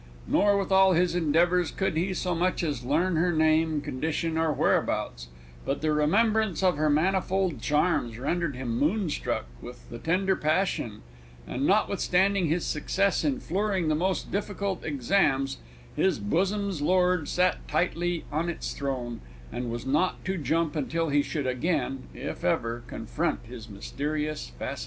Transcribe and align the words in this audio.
Nor 0.27 0.57
with 0.57 0.71
all 0.71 0.93
his 0.93 1.13
endeavours 1.13 1.69
could 1.69 1.95
he 1.95 2.11
so 2.15 2.33
much 2.33 2.63
as 2.63 2.83
learn 2.83 3.17
her 3.17 3.31
name, 3.31 3.81
condition, 3.81 4.35
or 4.35 4.51
whereabouts, 4.51 5.27
but 5.63 5.81
the 5.81 5.91
remembrance 5.91 6.63
of 6.63 6.75
her 6.75 6.89
manifold 6.89 7.61
charms 7.61 8.17
rendered 8.17 8.55
him 8.55 8.79
moonstruck 8.79 9.45
with 9.61 9.87
the 9.91 9.99
tender 9.99 10.35
passion, 10.35 11.03
and 11.47 11.67
notwithstanding 11.67 12.47
his 12.47 12.65
success 12.65 13.23
in 13.23 13.39
flooring 13.39 13.89
the 13.89 13.93
most 13.93 14.31
difficult 14.31 14.83
exams, 14.83 15.59
his 15.95 16.17
bosom's 16.17 16.81
lord 16.81 17.27
sat 17.27 17.67
tightly 17.67 18.25
on 18.31 18.49
its 18.49 18.73
throne, 18.73 19.21
and 19.51 19.69
was 19.69 19.85
not 19.85 20.25
to 20.25 20.35
jump 20.35 20.75
until 20.75 21.09
he 21.09 21.21
should 21.21 21.45
again 21.45 22.07
(if 22.15 22.43
ever) 22.43 22.81
confront 22.87 23.45
his 23.45 23.69
mysterious 23.69 24.49
fascinator. 24.57 24.79